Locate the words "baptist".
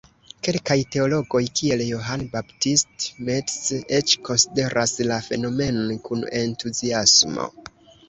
2.37-3.07